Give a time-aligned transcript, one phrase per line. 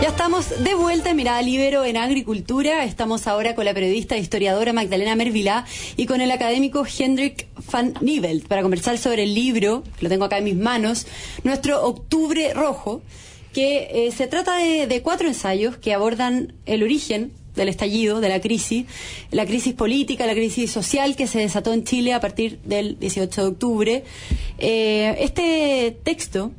[0.00, 2.84] Ya estamos de vuelta en Mirada Libero en Agricultura.
[2.84, 5.66] Estamos ahora con la periodista e historiadora Magdalena Mervilá
[5.98, 10.24] y con el académico Hendrik van Nivelt para conversar sobre el libro, que lo tengo
[10.24, 11.06] acá en mis manos,
[11.44, 13.02] Nuestro Octubre Rojo,
[13.52, 18.40] que eh, se trata de, cuatro ensayos que abordan el origen del estallido, de la
[18.40, 18.86] crisis,
[19.30, 23.42] la crisis política, la crisis social que se desató en Chile a partir del 18
[23.42, 24.04] de octubre.
[24.56, 26.52] Eh, este texto,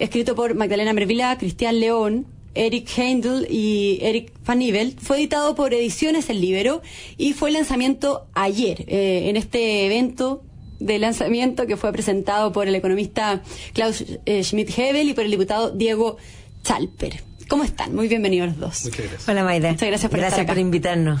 [0.00, 5.74] escrito por Magdalena Mervilá, Cristian León, Eric Heindel y Eric Van Nivel, fue editado por
[5.74, 6.82] Ediciones El Libero
[7.16, 10.42] y fue el lanzamiento ayer, eh, en este evento
[10.80, 13.42] de lanzamiento que fue presentado por el economista
[13.74, 16.16] Klaus eh, Schmidt-Hebel y por el diputado Diego
[16.62, 17.22] Chalper.
[17.48, 17.94] ¿Cómo están?
[17.94, 18.84] Muy bienvenidos los dos.
[18.84, 19.28] Muchas gracias.
[19.28, 19.70] Hola Maida.
[19.70, 20.52] Muchas gracias por Gracias estar acá.
[20.54, 21.20] por invitarnos.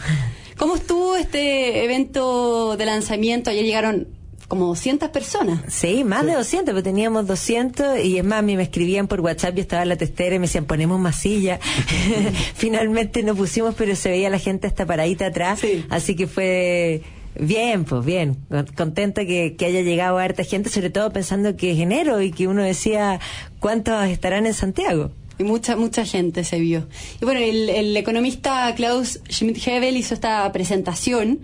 [0.58, 3.50] ¿Cómo estuvo este evento de lanzamiento?
[3.50, 4.08] Ayer llegaron
[4.48, 5.60] como 200 personas.
[5.68, 9.20] Sí, más de 200, pero teníamos 200 y es más, a mí me escribían por
[9.20, 11.60] WhatsApp, yo estaba en la testera y me decían, ponemos más silla.
[12.54, 15.84] Finalmente no pusimos, pero se veía la gente hasta paradita atrás, Sí.
[15.90, 17.02] así que fue
[17.38, 21.72] bien, pues bien, Con- contenta que, que haya llegado harta gente, sobre todo pensando que
[21.72, 23.20] es enero y que uno decía,
[23.60, 25.10] ¿cuántos estarán en Santiago?
[25.38, 26.88] Y mucha, mucha gente se vio.
[27.20, 31.38] Y bueno, el, el economista Klaus Schmidt-Hebel hizo esta presentación.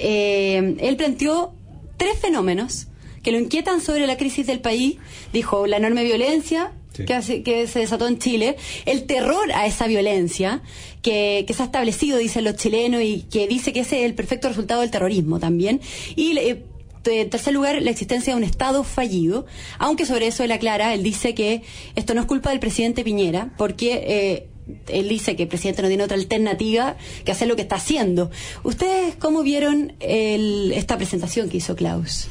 [0.00, 1.54] Eh, él planteó
[1.96, 2.88] tres fenómenos
[3.22, 4.96] que lo inquietan sobre la crisis del país.
[5.32, 7.04] Dijo la enorme violencia Sí.
[7.04, 10.62] que, hace- que se desató en Chile, el terror a esa violencia
[11.02, 14.14] que, que se ha establecido, dicen los chilenos, y que dice que ese es el
[14.14, 15.82] perfecto resultado del terrorismo también.
[16.14, 16.64] Y eh,
[17.04, 19.44] en tercer lugar, la existencia de un Estado fallido,
[19.78, 21.60] aunque sobre eso él aclara, él dice que
[21.96, 24.46] esto no es culpa del presidente Piñera, porque eh,
[24.88, 28.30] él dice que el presidente no tiene otra alternativa que hacer lo que está haciendo.
[28.64, 32.28] ¿Ustedes cómo vieron esta presentación que hizo Klaus?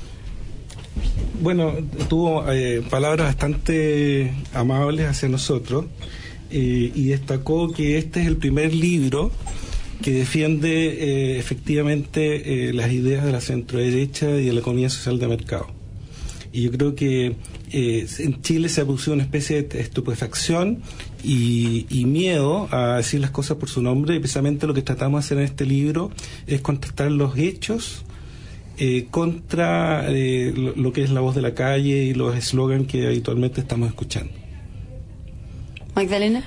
[1.41, 1.73] Bueno,
[2.07, 5.85] tuvo eh, palabras bastante amables hacia nosotros
[6.49, 9.31] eh, y destacó que este es el primer libro
[10.01, 15.27] que defiende eh, efectivamente las ideas de la centroderecha y de la economía social de
[15.27, 15.67] mercado.
[16.51, 17.35] Y yo creo que
[17.71, 20.81] en Chile se ha producido una especie de estupefacción
[21.25, 25.21] y, y miedo a decir las cosas por su nombre y precisamente lo que tratamos
[25.21, 26.11] de hacer en este libro
[26.47, 28.05] es contestar los hechos
[28.77, 32.87] eh, contra eh, lo, lo que es la voz de la calle y los eslogans
[32.87, 34.33] que habitualmente estamos escuchando.
[35.95, 36.43] Magdalena.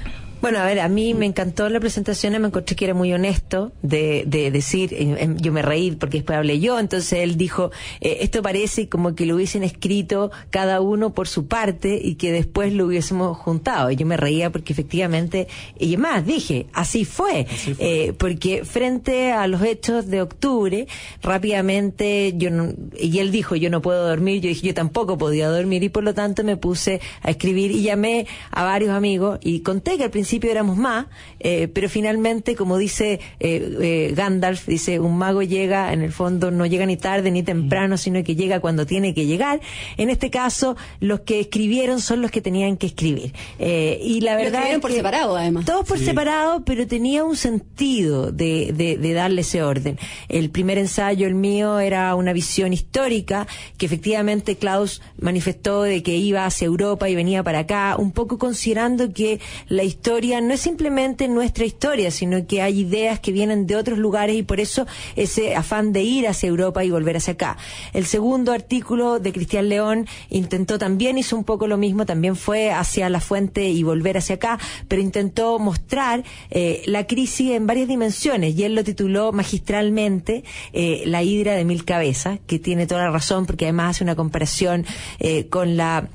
[0.49, 3.71] Bueno, a ver, a mí me encantó la presentación, me encontré que era muy honesto
[3.83, 7.71] de, de decir, eh, em, yo me reí porque después hablé yo, entonces él dijo,
[8.01, 12.33] eh, esto parece como que lo hubiesen escrito cada uno por su parte y que
[12.33, 13.91] después lo hubiésemos juntado.
[13.91, 15.49] Y yo me reía porque efectivamente,
[15.79, 17.87] y más, dije, así fue, Así fue.
[18.07, 20.87] Eh, porque frente a los hechos de octubre,
[21.23, 25.51] rápidamente, yo no- y él dijo, yo no puedo dormir, yo dije, yo tampoco podía
[25.51, 29.61] dormir y por lo tanto me puse a escribir y llamé a varios amigos y
[29.61, 31.07] conté que al principio éramos más,
[31.41, 36.51] eh, pero finalmente, como dice eh, eh, Gandalf, dice, un mago llega, en el fondo
[36.51, 39.61] no llega ni tarde ni temprano, sino que llega cuando tiene que llegar.
[39.97, 43.33] En este caso, los que escribieron son los que tenían que escribir.
[43.59, 45.65] Eh, y la verdad escribieron es por que- separado, además.
[45.65, 46.05] Todos por Sí.
[46.05, 49.99] separado, pero tenía un sentido de, de- de darle ese orden.
[50.29, 56.17] El primer ensayo, el mío, era una visión histórica que efectivamente Klaus manifestó de que
[56.17, 60.61] iba hacia Europa y venía para acá, un poco considerando que la historia no es
[60.61, 64.87] simplemente nuestra historia, sino que hay ideas que vienen de otros lugares y por eso
[65.15, 67.57] ese afán de ir hacia Europa y volver hacia acá.
[67.93, 72.73] El segundo artículo de Cristian León intentó también, hizo un poco lo mismo, también fue
[72.73, 74.59] hacia la fuente y volver hacia acá,
[74.89, 80.43] pero intentó mostrar eh, la crisis en varias dimensiones y él lo tituló magistralmente
[80.73, 84.17] eh, La hidra de mil cabezas, que tiene toda la razón porque además hace una
[84.17, 84.85] comparación
[85.21, 86.09] eh, con la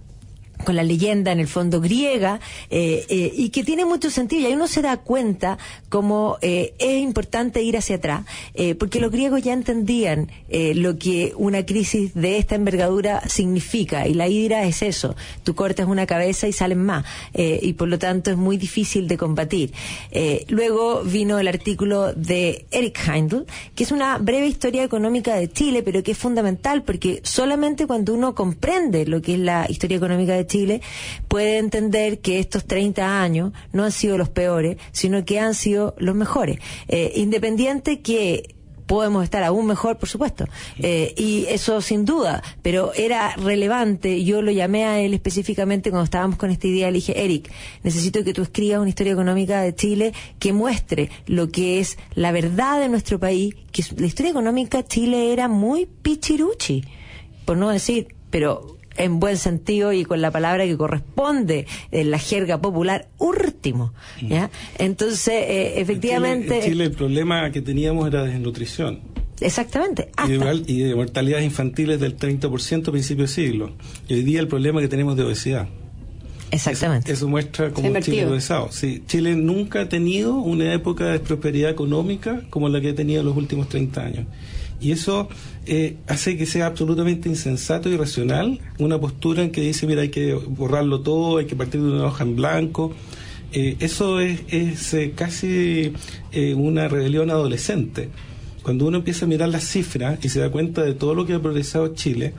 [0.64, 4.44] con la leyenda en el fondo griega eh, eh, y que tiene mucho sentido.
[4.44, 5.58] Y ahí uno se da cuenta
[5.90, 8.26] como eh, es importante ir hacia atrás
[8.80, 14.08] porque los griegos ya entendían lo que una crisis de esta envergadura significa.
[14.08, 15.16] Y la hidra es eso.
[15.44, 19.18] Tú cortas una cabeza y salen más y por lo tanto es muy difícil de
[19.18, 19.74] combatir.
[20.48, 23.46] Luego vino el artículo de Eric Heindel
[23.76, 28.14] que es una breve historia económica de Chile pero que es fundamental porque solamente cuando
[28.14, 30.53] uno comprende lo que es la historia económica de Chile
[31.28, 35.96] puede entender que estos 30 años no han sido los peores, sino que han sido
[35.98, 36.60] los mejores.
[36.88, 38.56] Eh, independiente que
[38.86, 40.46] podemos estar aún mejor, por supuesto.
[40.80, 44.24] Eh, y eso sin duda, pero era relevante.
[44.24, 46.92] Yo lo llamé a él específicamente cuando estábamos con esta idea.
[46.92, 47.52] Le dije, Eric,
[47.84, 52.32] necesito que tú escribas una historia económica de Chile que muestre lo que es la
[52.32, 56.84] verdad de nuestro país, que la historia económica de Chile era muy pichiruchi,
[57.46, 62.20] por no decir, pero en buen sentido y con la palabra que corresponde en la
[62.20, 63.94] jerga popular, último.
[64.22, 64.50] ¿ya?
[64.78, 66.58] Entonces, eh, efectivamente...
[66.60, 69.02] En Chile, el problema que teníamos era desnutrición.
[69.42, 70.10] Exactamente.
[70.68, 73.72] Y, de, mortalidades infantiles del 30% a principios de siglo.
[74.08, 75.68] Y hoy día el problema que tenemos de obesidad.
[76.52, 77.12] Exactamente.
[77.12, 78.72] Eso, muestra cómo Chile obesado.
[78.72, 83.22] Sí, Chile nunca ha tenido una época de prosperidad económica como la que ha tenido
[83.22, 84.28] en los últimos 30 años.
[84.82, 85.30] Y eso
[85.66, 90.10] eh, hace que sea absolutamente insensato y irracional una postura en que dice, mira, hay
[90.10, 92.94] que borrarlo todo, hay que partir de una hoja en blanco.
[93.54, 95.94] Eh, eso es, es eh, casi
[96.56, 98.10] una rebelión adolescente.
[98.64, 101.34] Cuando uno empieza a mirar las cifras y se da cuenta de todo lo que
[101.34, 102.34] ha progresado Chile,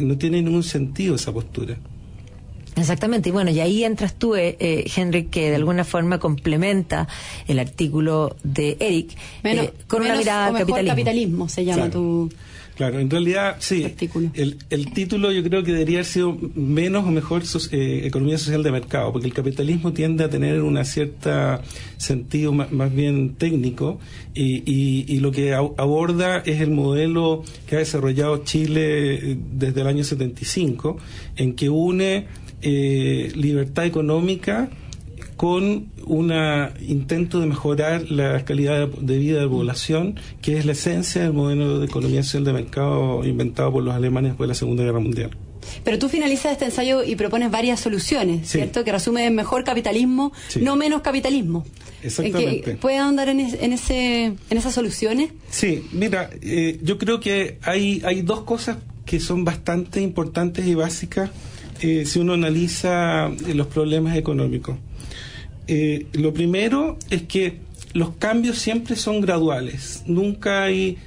[0.00, 1.76] no tiene ningún sentido esa postura.
[2.76, 7.08] Exactamente, y bueno, y ahí entras tú, eh, eh, Henry, que de alguna forma complementa
[7.48, 10.90] el artículo de Eric eh, con una mirada al capitalismo.
[10.90, 12.30] capitalismo se llama tu...
[12.76, 13.86] Claro, en realidad, sí.
[14.34, 17.42] El, el, título yo creo que debería haber sido menos o mejor
[17.72, 21.30] economía social de mercado, porque el capitalismo tiende a tener un cierto
[21.96, 23.98] sentido más, bien técnico
[24.34, 29.86] y, y, y, lo que aborda es el modelo que ha desarrollado Chile desde el
[29.86, 30.98] año 75,
[31.36, 32.26] en que une
[32.62, 34.70] eh, libertad económica
[35.36, 36.32] con un
[36.80, 41.34] intento de mejorar la calidad de vida de la población, que es la esencia del
[41.34, 45.00] modelo de economía social de mercado inventado por los alemanes después de la Segunda Guerra
[45.00, 45.30] Mundial.
[45.84, 48.84] Pero tú finalizas este ensayo y propones varias soluciones, ¿cierto?
[48.84, 51.64] Que resume mejor capitalismo, no menos capitalismo.
[52.02, 52.76] Exactamente.
[52.76, 55.30] ¿Puede andar en, ese, en esas soluciones?
[55.50, 60.74] Sí, mira, eh, yo creo que hay, hay dos cosas que son bastante importantes y
[60.74, 61.30] básicas
[61.80, 64.76] eh, si uno analiza eh, los problemas económicos.
[65.68, 67.58] Eh, lo primero es que
[67.92, 70.02] los cambios siempre son graduales.
[70.06, 70.98] Nunca hay...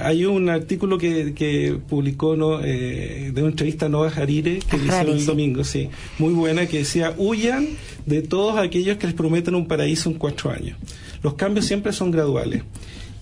[0.00, 2.58] hay un artículo que, publicó ¿no?
[2.58, 5.88] de una entrevista a Nova Harire que hicieron el domingo, sí,
[6.20, 7.66] muy buena, que decía, huyan
[8.06, 10.78] de todos aquellos que les prometen un paraíso en cuatro años.
[11.24, 12.62] Los cambios siempre son graduales.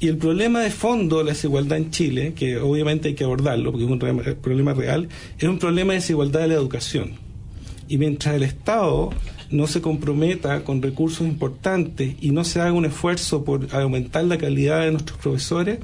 [0.05, 3.73] Y el problema de fondo de la desigualdad en Chile, que obviamente hay que abordarlo
[3.73, 5.09] porque es un problema real,
[5.39, 7.13] es un problema de desigualdad de la educación.
[7.89, 9.09] Y mientras el Estado
[9.49, 14.37] no se comprometa con recursos importantes y no se haga un esfuerzo por aumentar la
[14.37, 15.79] calidad de nuestros profesores,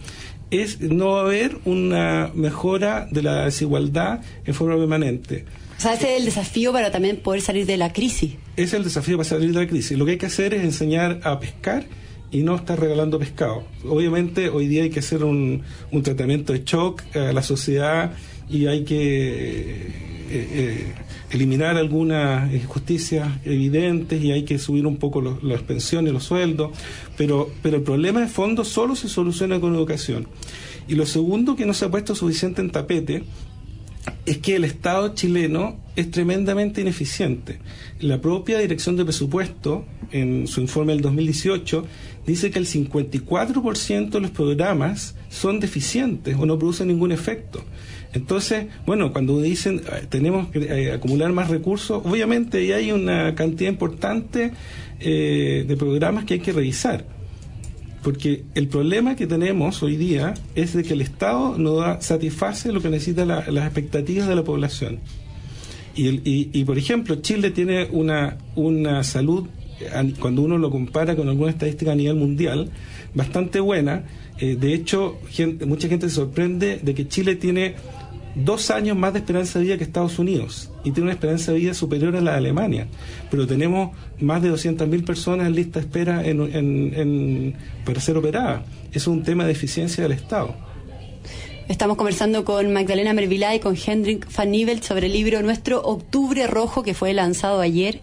[0.51, 5.47] es no va a haber una mejora de la desigualdad en forma permanente.
[5.79, 8.33] O sea, ese es el desafío para también poder salir de la crisis.
[8.59, 9.97] Es el desafío para salir de la crisis.
[9.97, 11.87] Lo que hay que hacer es enseñar a pescar
[12.31, 13.65] y no estar regalando pescado.
[13.89, 18.13] Obviamente hoy día hay que hacer un, un tratamiento de shock a la sociedad
[18.49, 20.93] y hay que eh, eh,
[21.31, 26.71] eliminar algunas injusticias evidentes y hay que subir un poco las pensiones, los sueldos,
[27.17, 30.27] pero, pero el problema de fondo solo se soluciona con educación.
[30.89, 33.25] Y lo segundo que no se ha puesto suficiente en tapete
[34.27, 37.59] es que el Estado chileno es tremendamente ineficiente.
[38.01, 41.85] La propia Dirección de Presupuesto, en su informe del 2018,
[42.27, 47.65] dice que el 54% de los programas son deficientes o no producen ningún efecto.
[48.13, 53.71] Entonces, bueno, cuando dicen eh, tenemos que eh, acumular más recursos, obviamente hay una cantidad
[53.71, 54.53] importante
[54.99, 57.05] eh, de programas que hay que revisar.
[58.03, 62.73] Porque el problema que tenemos hoy día es de que el Estado no da, satisface
[62.73, 65.01] lo que necesitan las expectativas de la población.
[65.95, 69.49] Y, y, y, por ejemplo, Chile tiene una, una salud
[70.19, 72.71] cuando uno lo compara con alguna estadística a nivel mundial,
[73.15, 74.05] bastante buena.
[74.39, 75.19] Eh, de hecho,
[75.67, 77.75] mucha gente se sorprende de que Chile tiene
[78.35, 81.59] dos años más de esperanza de vida que Estados Unidos y tiene una esperanza de
[81.59, 82.87] vida superior a la de Alemania.
[83.31, 86.23] Pero tenemos más de 200.000 personas en lista de espera
[87.85, 88.63] para ser operadas.
[88.93, 90.55] Es un tema de eficiencia del Estado.
[91.69, 96.49] Estamos conversando con Magdalena Mervilá y con Hendrik van Nivelt sobre el libro Nuestro Octubre
[96.49, 98.01] Rojo, que fue lanzado ayer.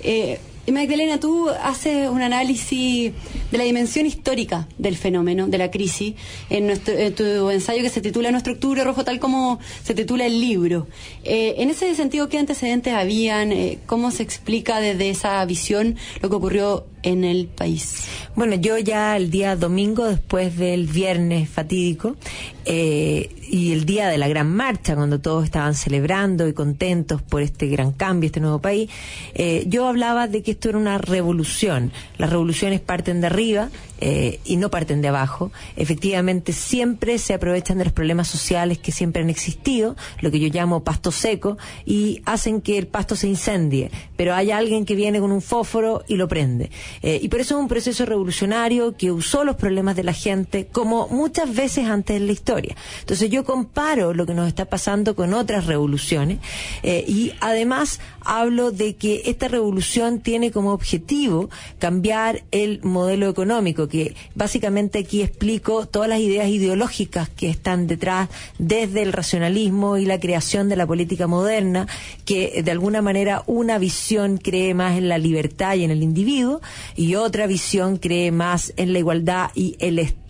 [0.00, 0.38] Eh,
[0.70, 3.12] Magdalena, tú haces un análisis
[3.50, 6.14] de la dimensión histórica del fenómeno, de la crisis,
[6.50, 10.40] en, nuestro, tu ensayo que se titula Nuestro Octubre Rojo, tal como se titula el
[10.40, 10.86] libro.
[11.24, 13.50] Eh, en ese sentido, ¿qué antecedentes habían?
[13.50, 18.06] Eh, ¿Cómo se explica desde esa visión lo que ocurrió en el país?
[18.34, 22.16] Bueno, yo ya el día domingo, después del viernes fatídico,
[22.64, 27.42] eh, y el día de la gran marcha, cuando todos estaban celebrando y contentos por
[27.42, 28.88] este gran cambio, este nuevo país,
[29.34, 31.92] eh, yo hablaba de que esto era una revolución.
[32.16, 33.68] Las revoluciones parten de arriba
[34.00, 35.52] eh, y no parten de abajo.
[35.76, 40.48] Efectivamente, siempre se aprovechan de los problemas sociales que siempre han existido, lo que yo
[40.48, 43.90] llamo pasto seco, y hacen que el pasto se incendie.
[44.16, 46.70] Pero hay alguien que viene con un fósforo y lo prende.
[47.02, 50.66] Eh, y por eso es un proceso revolucionario que usó los problemas de la gente
[50.70, 52.76] como muchas veces antes en la historia.
[53.00, 56.38] Entonces yo comparo lo que nos está pasando con otras revoluciones
[56.82, 63.88] eh, y además hablo de que esta revolución tiene como objetivo cambiar el modelo económico,
[63.88, 70.04] que básicamente aquí explico todas las ideas ideológicas que están detrás desde el racionalismo y
[70.04, 71.86] la creación de la política moderna,
[72.24, 76.60] que de alguna manera una visión cree más en la libertad y en el individuo
[76.96, 80.22] y otra visión cree más en la igualdad y el Estado.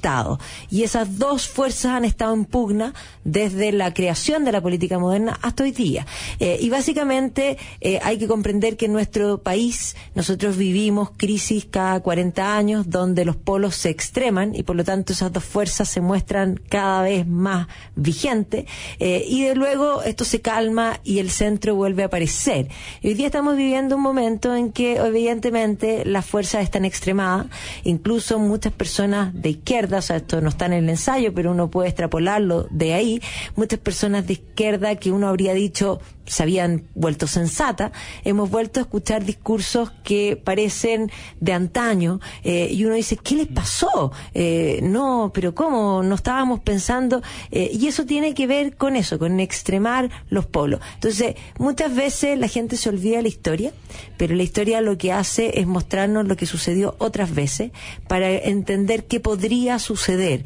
[0.68, 2.92] Y esas dos fuerzas han estado en pugna
[3.24, 6.06] desde la creación de la política moderna hasta hoy día.
[6.40, 12.00] Eh, y básicamente eh, hay que comprender que en nuestro país nosotros vivimos crisis cada
[12.00, 16.00] 40 años donde los polos se extreman y por lo tanto esas dos fuerzas se
[16.00, 18.66] muestran cada vez más vigentes
[18.98, 22.68] eh, y de luego esto se calma y el centro vuelve a aparecer.
[23.02, 27.46] Y hoy día estamos viviendo un momento en que evidentemente las están extremadas,
[27.84, 31.70] incluso muchas personas de izquierda, o sea, esto no está en el ensayo, pero uno
[31.70, 33.22] puede extrapolarlo de ahí,
[33.56, 37.92] muchas personas de izquierda que uno habría dicho se habían vuelto sensata,
[38.24, 41.10] hemos vuelto a escuchar discursos que parecen
[41.40, 44.12] de antaño eh, y uno dice, ¿qué les pasó?
[44.34, 46.02] Eh, no, pero ¿cómo?
[46.02, 50.80] No estábamos pensando eh, y eso tiene que ver con eso, con extremar los polos.
[50.94, 53.72] Entonces, muchas veces la gente se olvida la historia,
[54.16, 57.72] pero la historia lo que hace es mostrarnos lo que sucedió otras veces
[58.06, 60.44] para entender qué podría suceder.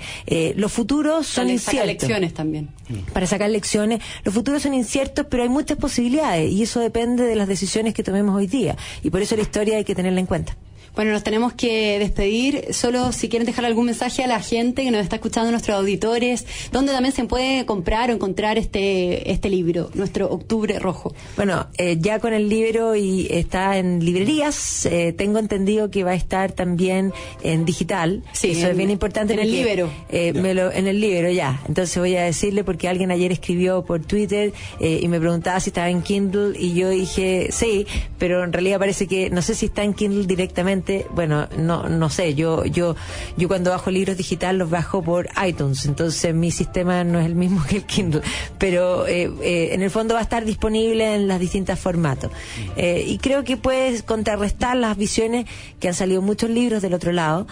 [0.57, 1.75] los futuros son inciertos.
[1.75, 2.71] Para lecciones también.
[3.13, 4.01] Para sacar lecciones.
[4.25, 8.05] Los futuros son inciertos, pero hay muchas posibilidades y eso depende de las decisiones que
[8.05, 8.77] tomemos hoy día.
[9.03, 10.57] Y por eso la historia hay que tenerla en cuenta.
[10.97, 12.73] Bueno, nos tenemos que despedir.
[12.73, 16.47] Solo si quieren dejar algún mensaje a la gente que nos está escuchando, nuestros auditores,
[16.73, 21.15] donde también se puede comprar o encontrar este, este libro, nuestro Octubre Rojo.
[21.37, 26.13] Bueno, eh, ya con el libro y está en librerías, eh, tengo entendido que va
[26.13, 27.13] a estar también
[27.43, 28.23] en digital.
[28.33, 29.35] Sí, eso es bien importante.
[29.35, 29.91] En el libro.
[30.09, 31.61] Eh, en el libro, ya.
[31.69, 35.91] Entonces voy a decirle porque alguien ayer escribió por Twitter y me preguntaba si estaba
[35.91, 37.87] en Kindle y yo dije sí,
[38.19, 42.11] pero en realidad parece que no sé si está en Kindle directamente bueno, no, no
[42.11, 42.97] sé, yo, yo,
[43.37, 47.35] yo cuando bajo libros digital los bajo por iTunes, entonces mi sistema no es el
[47.35, 48.23] mismo que el Kindle,
[48.59, 52.31] pero eh, eh, en el fondo va a estar disponible en los distintos formatos.
[52.77, 55.47] Eh, y creo que puedes contrarrestar las visiones
[55.81, 57.47] que han salido muchos libros del otro lado,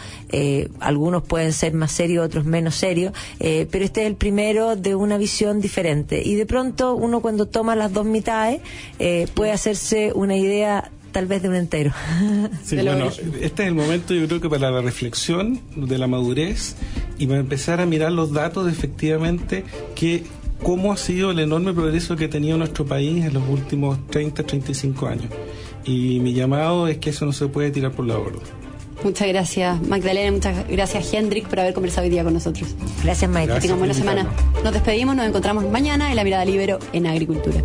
[0.81, 5.19] algunos pueden ser más serios, otros menos serios, pero este es el primero de una
[5.19, 6.23] visión diferente.
[6.25, 8.61] Y de pronto uno cuando toma las dos mitades
[9.35, 11.93] puede hacerse una idea tal vez de un entero.
[12.65, 13.09] Sí, bueno,
[13.41, 16.77] este es el momento yo creo que para la reflexión de la madurez
[17.19, 20.25] y para empezar a mirar los datos de efectivamente que
[20.63, 24.43] cómo ha sido el enorme progreso que ha tenido nuestro país en los últimos 30,
[24.43, 25.27] 35 años.
[25.85, 28.41] Y mi llamado es que eso no se puede tirar por la borda.
[29.05, 30.33] Muchas gracias, Magdalena.
[30.33, 32.75] Muchas gracias, Hendrik, por haber conversado hoy día con nosotros.
[33.03, 33.55] Gracias, Mike.
[33.55, 34.27] Que tengan buena semana.
[34.63, 37.63] Nos despedimos, nos encontramos mañana en La Mirada Libero en Agricultura.